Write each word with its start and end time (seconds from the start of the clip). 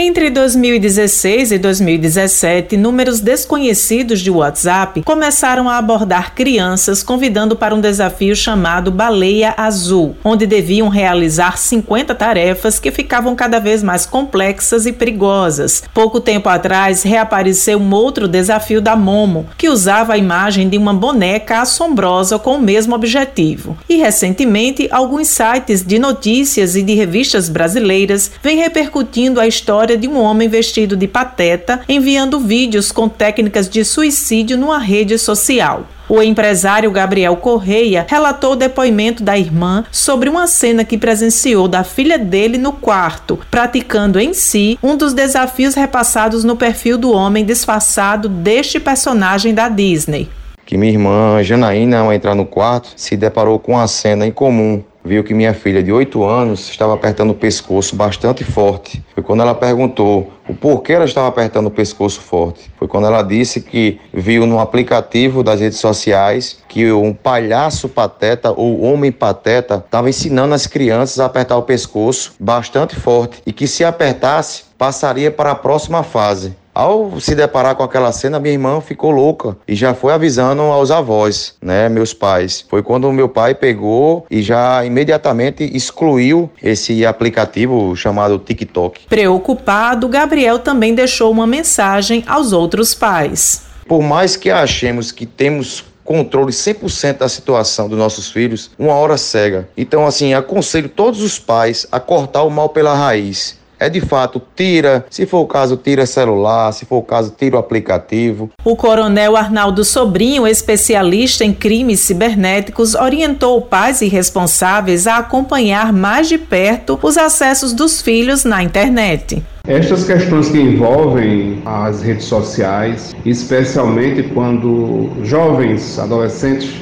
Entre 0.00 0.30
2016 0.30 1.50
e 1.50 1.58
2017, 1.58 2.76
números 2.76 3.18
desconhecidos 3.18 4.20
de 4.20 4.30
WhatsApp 4.30 5.02
começaram 5.02 5.68
a 5.68 5.76
abordar 5.76 6.36
crianças 6.36 7.02
convidando 7.02 7.56
para 7.56 7.74
um 7.74 7.80
desafio 7.80 8.36
chamado 8.36 8.92
Baleia 8.92 9.54
Azul, 9.56 10.16
onde 10.22 10.46
deviam 10.46 10.88
realizar 10.88 11.58
50 11.58 12.14
tarefas 12.14 12.78
que 12.78 12.92
ficavam 12.92 13.34
cada 13.34 13.58
vez 13.58 13.82
mais 13.82 14.06
complexas 14.06 14.86
e 14.86 14.92
perigosas. 14.92 15.82
Pouco 15.92 16.20
tempo 16.20 16.48
atrás, 16.48 17.02
reapareceu 17.02 17.80
um 17.80 17.92
outro 17.92 18.28
desafio 18.28 18.80
da 18.80 18.94
Momo, 18.94 19.48
que 19.58 19.68
usava 19.68 20.12
a 20.12 20.16
imagem 20.16 20.68
de 20.68 20.78
uma 20.78 20.94
boneca 20.94 21.60
assombrosa 21.60 22.38
com 22.38 22.54
o 22.54 22.62
mesmo 22.62 22.94
objetivo. 22.94 23.76
E 23.88 23.96
recentemente, 23.96 24.86
alguns 24.92 25.26
sites 25.26 25.82
de 25.84 25.98
notícias 25.98 26.76
e 26.76 26.82
de 26.84 26.94
revistas 26.94 27.48
brasileiras 27.48 28.30
vêm 28.40 28.58
repercutindo 28.58 29.40
a 29.40 29.46
história 29.48 29.87
história 29.88 29.96
de 29.96 30.08
um 30.08 30.20
homem 30.20 30.48
vestido 30.48 30.96
de 30.96 31.08
pateta 31.08 31.80
enviando 31.88 32.38
vídeos 32.38 32.92
com 32.92 33.08
técnicas 33.08 33.68
de 33.70 33.82
suicídio 33.84 34.58
numa 34.58 34.78
rede 34.78 35.18
social. 35.18 35.86
O 36.06 36.22
empresário 36.22 36.90
Gabriel 36.90 37.36
Correia 37.36 38.06
relatou 38.08 38.52
o 38.52 38.56
depoimento 38.56 39.22
da 39.22 39.38
irmã 39.38 39.84
sobre 39.90 40.28
uma 40.28 40.46
cena 40.46 40.84
que 40.84 40.98
presenciou 40.98 41.68
da 41.68 41.84
filha 41.84 42.18
dele 42.18 42.58
no 42.58 42.72
quarto, 42.72 43.38
praticando 43.50 44.18
em 44.18 44.34
si 44.34 44.78
um 44.82 44.96
dos 44.96 45.14
desafios 45.14 45.74
repassados 45.74 46.44
no 46.44 46.56
perfil 46.56 46.98
do 46.98 47.12
homem 47.12 47.44
disfarçado 47.44 48.28
deste 48.28 48.80
personagem 48.80 49.54
da 49.54 49.68
Disney. 49.68 50.28
Que 50.66 50.76
minha 50.76 50.92
irmã 50.92 51.42
Janaína, 51.42 52.00
ao 52.00 52.12
entrar 52.12 52.34
no 52.34 52.44
quarto, 52.44 52.90
se 52.94 53.16
deparou 53.16 53.58
com 53.58 53.72
uma 53.72 53.88
cena 53.88 54.26
incomum 54.26 54.82
viu 55.08 55.24
que 55.24 55.32
minha 55.32 55.54
filha 55.54 55.82
de 55.82 55.90
8 55.90 56.22
anos 56.22 56.68
estava 56.68 56.92
apertando 56.92 57.30
o 57.30 57.34
pescoço 57.34 57.96
bastante 57.96 58.44
forte. 58.44 59.02
Foi 59.14 59.22
quando 59.22 59.40
ela 59.40 59.54
perguntou 59.54 60.30
o 60.46 60.54
porquê 60.54 60.92
ela 60.92 61.06
estava 61.06 61.26
apertando 61.26 61.66
o 61.66 61.70
pescoço 61.70 62.20
forte. 62.20 62.70
Foi 62.78 62.86
quando 62.86 63.06
ela 63.06 63.22
disse 63.22 63.62
que 63.62 63.98
viu 64.12 64.46
no 64.46 64.60
aplicativo 64.60 65.42
das 65.42 65.60
redes 65.60 65.78
sociais 65.78 66.58
que 66.68 66.92
um 66.92 67.14
palhaço 67.14 67.88
pateta 67.88 68.52
ou 68.52 68.82
homem 68.82 69.10
pateta 69.10 69.82
estava 69.84 70.10
ensinando 70.10 70.54
as 70.54 70.66
crianças 70.66 71.18
a 71.18 71.24
apertar 71.24 71.56
o 71.56 71.62
pescoço 71.62 72.34
bastante 72.38 72.94
forte 72.94 73.42
e 73.46 73.52
que 73.52 73.66
se 73.66 73.84
apertasse 73.84 74.64
passaria 74.76 75.30
para 75.30 75.52
a 75.52 75.54
próxima 75.54 76.02
fase. 76.02 76.54
Ao 76.78 77.18
se 77.18 77.34
deparar 77.34 77.74
com 77.74 77.82
aquela 77.82 78.12
cena, 78.12 78.38
minha 78.38 78.54
irmã 78.54 78.80
ficou 78.80 79.10
louca 79.10 79.56
e 79.66 79.74
já 79.74 79.94
foi 79.94 80.12
avisando 80.12 80.62
aos 80.62 80.92
avós, 80.92 81.56
né, 81.60 81.88
meus 81.88 82.14
pais. 82.14 82.64
Foi 82.68 82.84
quando 82.84 83.10
meu 83.10 83.28
pai 83.28 83.52
pegou 83.52 84.24
e 84.30 84.40
já 84.40 84.84
imediatamente 84.84 85.68
excluiu 85.74 86.48
esse 86.62 87.04
aplicativo 87.04 87.96
chamado 87.96 88.38
TikTok. 88.38 89.08
Preocupado, 89.08 90.06
Gabriel 90.06 90.60
também 90.60 90.94
deixou 90.94 91.32
uma 91.32 91.48
mensagem 91.48 92.22
aos 92.28 92.52
outros 92.52 92.94
pais. 92.94 93.62
Por 93.88 94.00
mais 94.00 94.36
que 94.36 94.48
achemos 94.48 95.10
que 95.10 95.26
temos 95.26 95.84
controle 96.04 96.52
100% 96.52 97.18
da 97.18 97.28
situação 97.28 97.88
dos 97.88 97.98
nossos 97.98 98.30
filhos, 98.30 98.70
uma 98.78 98.94
hora 98.94 99.18
cega. 99.18 99.68
Então, 99.76 100.06
assim, 100.06 100.32
aconselho 100.32 100.88
todos 100.88 101.20
os 101.22 101.40
pais 101.40 101.88
a 101.90 101.98
cortar 101.98 102.44
o 102.44 102.50
mal 102.50 102.68
pela 102.68 102.94
raiz 102.94 103.57
é 103.78 103.88
de 103.88 104.00
fato 104.00 104.40
tira, 104.56 105.06
se 105.08 105.26
for 105.26 105.40
o 105.40 105.46
caso, 105.46 105.76
tira 105.76 106.04
celular, 106.06 106.72
se 106.72 106.84
for 106.84 106.96
o 106.96 107.02
caso, 107.02 107.32
tira 107.36 107.56
o 107.56 107.58
aplicativo. 107.58 108.50
O 108.64 108.76
coronel 108.76 109.36
Arnaldo 109.36 109.84
Sobrinho, 109.84 110.46
especialista 110.46 111.44
em 111.44 111.52
crimes 111.52 112.00
cibernéticos, 112.00 112.94
orientou 112.94 113.60
pais 113.62 114.02
e 114.02 114.08
responsáveis 114.08 115.06
a 115.06 115.18
acompanhar 115.18 115.92
mais 115.92 116.28
de 116.28 116.38
perto 116.38 116.98
os 117.02 117.16
acessos 117.16 117.72
dos 117.72 118.02
filhos 118.02 118.44
na 118.44 118.62
internet. 118.62 119.42
Estas 119.66 120.04
questões 120.04 120.48
que 120.48 120.58
envolvem 120.58 121.62
as 121.64 122.02
redes 122.02 122.24
sociais, 122.24 123.14
especialmente 123.24 124.22
quando 124.34 125.10
jovens, 125.22 125.98
adolescentes 125.98 126.74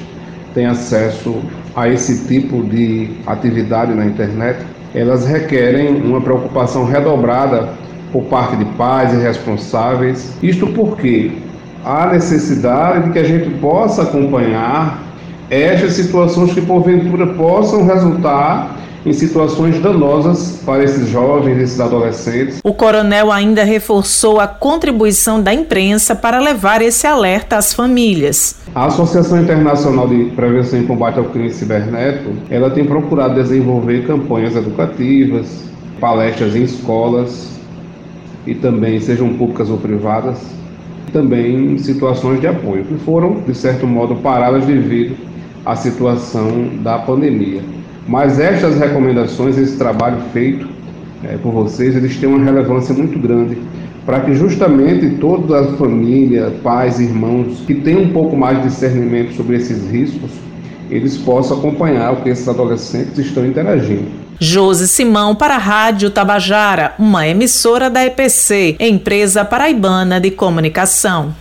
têm 0.54 0.66
acesso 0.66 1.42
a 1.74 1.88
esse 1.88 2.26
tipo 2.26 2.62
de 2.62 3.10
atividade 3.26 3.92
na 3.92 4.06
internet, 4.06 4.64
elas 4.96 5.26
requerem 5.26 6.00
uma 6.00 6.22
preocupação 6.22 6.86
redobrada 6.86 7.68
por 8.10 8.22
parte 8.24 8.56
de 8.56 8.64
pais 8.64 9.12
e 9.12 9.18
responsáveis. 9.18 10.32
Isto 10.42 10.66
porque 10.68 11.32
há 11.84 12.06
necessidade 12.06 13.04
de 13.04 13.10
que 13.12 13.18
a 13.18 13.24
gente 13.24 13.50
possa 13.60 14.04
acompanhar 14.04 15.02
estas 15.50 15.92
situações 15.92 16.54
que 16.54 16.62
porventura 16.62 17.26
possam 17.26 17.84
resultar 17.84 18.74
em 19.04 19.12
situações 19.12 19.78
danosas 19.80 20.62
para 20.64 20.82
esses 20.82 21.10
jovens, 21.10 21.60
esses 21.60 21.78
adolescentes. 21.78 22.60
O 22.64 22.72
coronel 22.72 23.30
ainda 23.30 23.64
reforçou 23.64 24.40
a 24.40 24.48
contribuição 24.48 25.42
da 25.42 25.52
imprensa 25.52 26.16
para 26.16 26.40
levar 26.40 26.80
esse 26.80 27.06
alerta 27.06 27.58
às 27.58 27.74
famílias. 27.74 28.56
A 28.76 28.88
Associação 28.88 29.40
Internacional 29.40 30.06
de 30.06 30.26
Prevenção 30.36 30.78
e 30.78 30.84
Combate 30.84 31.18
ao 31.18 31.24
Crime 31.24 31.48
Cibernético, 31.48 32.30
ela 32.50 32.68
tem 32.68 32.84
procurado 32.84 33.32
desenvolver 33.32 34.06
campanhas 34.06 34.54
educativas, 34.54 35.64
palestras 35.98 36.54
em 36.54 36.64
escolas 36.64 37.58
e 38.46 38.54
também 38.54 39.00
sejam 39.00 39.32
públicas 39.32 39.70
ou 39.70 39.78
privadas, 39.78 40.54
também 41.10 41.78
situações 41.78 42.38
de 42.38 42.48
apoio 42.48 42.84
que 42.84 42.98
foram 42.98 43.40
de 43.46 43.54
certo 43.54 43.86
modo 43.86 44.16
paradas 44.16 44.66
devido 44.66 45.16
à 45.64 45.74
situação 45.74 46.68
da 46.82 46.98
pandemia. 46.98 47.62
Mas 48.06 48.38
estas 48.38 48.78
recomendações, 48.78 49.56
esse 49.56 49.78
trabalho 49.78 50.20
feito 50.34 50.68
é, 51.24 51.38
por 51.38 51.50
vocês, 51.50 51.96
eles 51.96 52.18
têm 52.18 52.28
uma 52.28 52.44
relevância 52.44 52.94
muito 52.94 53.18
grande 53.18 53.56
para 54.06 54.20
que 54.20 54.34
justamente 54.34 55.16
toda 55.16 55.60
a 55.60 55.72
família, 55.76 56.54
pais, 56.62 57.00
irmãos, 57.00 57.58
que 57.66 57.74
têm 57.74 57.96
um 57.96 58.12
pouco 58.12 58.36
mais 58.36 58.62
de 58.62 58.68
discernimento 58.68 59.34
sobre 59.34 59.56
esses 59.56 59.90
riscos, 59.90 60.30
eles 60.88 61.16
possam 61.16 61.58
acompanhar 61.58 62.12
o 62.12 62.22
que 62.22 62.28
esses 62.28 62.48
adolescentes 62.48 63.18
estão 63.18 63.44
interagindo. 63.44 64.06
Josi 64.38 64.86
Simão 64.86 65.34
para 65.34 65.56
a 65.56 65.58
Rádio 65.58 66.10
Tabajara, 66.10 66.94
uma 66.98 67.26
emissora 67.26 67.90
da 67.90 68.04
EPC, 68.04 68.76
empresa 68.78 69.44
paraibana 69.44 70.20
de 70.20 70.30
comunicação. 70.30 71.34